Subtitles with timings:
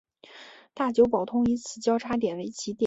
[0.73, 2.79] 大久保通以此交差点为起点。